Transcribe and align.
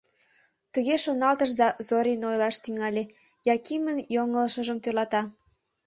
Тыге 0.73 0.95
шоналтыш 1.03 1.51
да 1.59 1.67
Зорин 1.87 2.21
ойлаш 2.29 2.55
тӱҥале, 2.63 3.03
Якимын 3.55 3.97
йоҥылышыжым 4.15 4.77
тӧрлата. 4.83 5.21